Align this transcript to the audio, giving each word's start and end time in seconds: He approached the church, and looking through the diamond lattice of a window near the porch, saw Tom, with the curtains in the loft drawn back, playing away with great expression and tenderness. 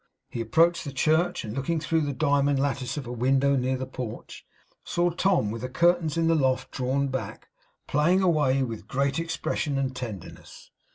He 0.31 0.41
approached 0.41 0.83
the 0.83 0.91
church, 0.91 1.45
and 1.45 1.53
looking 1.55 1.79
through 1.79 2.01
the 2.01 2.11
diamond 2.11 2.57
lattice 2.59 2.97
of 2.97 3.05
a 3.05 3.11
window 3.11 3.55
near 3.55 3.77
the 3.77 3.85
porch, 3.85 4.43
saw 4.83 5.11
Tom, 5.11 5.51
with 5.51 5.61
the 5.61 5.69
curtains 5.69 6.17
in 6.17 6.25
the 6.25 6.33
loft 6.33 6.71
drawn 6.71 7.09
back, 7.09 7.49
playing 7.85 8.23
away 8.23 8.63
with 8.63 8.87
great 8.87 9.19
expression 9.19 9.77
and 9.77 9.95
tenderness. 9.95 10.71